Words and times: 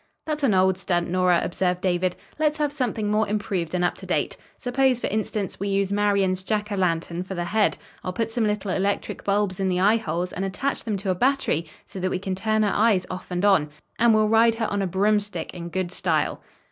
"That's 0.25 0.41
an 0.41 0.55
old 0.55 0.79
stunt, 0.79 1.11
Nora," 1.11 1.41
observed 1.43 1.81
David. 1.81 2.15
"Let's 2.39 2.57
have 2.57 2.71
something 2.73 3.11
more 3.11 3.29
improved 3.29 3.75
and 3.75 3.83
up 3.83 3.93
to 3.97 4.07
date. 4.07 4.35
Suppose, 4.57 4.99
for 4.99 5.05
instance, 5.05 5.59
we 5.59 5.67
use 5.67 5.91
Marian's 5.91 6.41
Jack 6.41 6.71
o' 6.71 6.75
lantern 6.75 7.21
for 7.21 7.35
the 7.35 7.43
head. 7.45 7.77
I'll 8.03 8.11
put 8.11 8.31
some 8.31 8.45
little 8.47 8.71
electric 8.71 9.23
bulbs 9.23 9.59
in 9.59 9.67
the 9.67 9.79
eye 9.79 9.97
holes 9.97 10.33
and 10.33 10.43
attach 10.43 10.85
them 10.85 10.97
to 10.97 11.11
a 11.11 11.13
battery 11.13 11.67
so 11.85 11.99
that 11.99 12.09
we 12.09 12.17
can 12.17 12.33
turn 12.33 12.63
her 12.63 12.73
eyes 12.73 13.05
off 13.11 13.29
and 13.29 13.45
on. 13.45 13.69
And 13.99 14.11
we'll 14.11 14.27
ride 14.27 14.55
her 14.55 14.65
on 14.65 14.81
a 14.81 14.87
broomstick 14.87 15.53
in 15.53 15.69
good 15.69 15.91
style." 15.91 16.41